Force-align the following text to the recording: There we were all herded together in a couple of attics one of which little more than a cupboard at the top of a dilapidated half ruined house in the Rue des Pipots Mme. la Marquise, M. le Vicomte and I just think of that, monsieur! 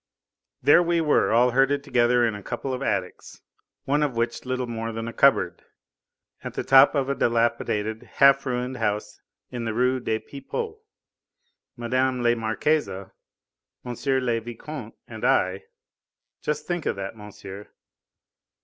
There 0.63 0.81
we 0.81 0.99
were 0.99 1.31
all 1.31 1.51
herded 1.51 1.83
together 1.83 2.25
in 2.25 2.33
a 2.33 2.41
couple 2.41 2.73
of 2.73 2.81
attics 2.81 3.39
one 3.85 4.01
of 4.01 4.15
which 4.17 4.45
little 4.45 4.65
more 4.65 4.91
than 4.91 5.07
a 5.07 5.13
cupboard 5.13 5.63
at 6.43 6.55
the 6.55 6.63
top 6.63 6.95
of 6.95 7.07
a 7.07 7.13
dilapidated 7.13 8.01
half 8.13 8.43
ruined 8.47 8.77
house 8.77 9.21
in 9.51 9.65
the 9.65 9.75
Rue 9.75 9.99
des 9.99 10.17
Pipots 10.19 10.79
Mme. 11.77 12.23
la 12.23 12.33
Marquise, 12.33 12.89
M. 12.89 13.05
le 13.85 14.41
Vicomte 14.41 14.95
and 15.07 15.23
I 15.23 15.65
just 16.41 16.65
think 16.65 16.87
of 16.87 16.95
that, 16.95 17.15
monsieur! 17.15 17.67